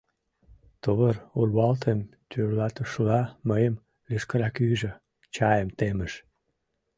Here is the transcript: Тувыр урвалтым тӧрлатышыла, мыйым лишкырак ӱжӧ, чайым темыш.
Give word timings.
Тувыр 0.81 1.15
урвалтым 1.39 1.99
тӧрлатышыла, 2.29 3.21
мыйым 3.49 3.75
лишкырак 4.09 4.55
ӱжӧ, 4.69 4.91
чайым 5.35 5.69
темыш. 5.77 6.13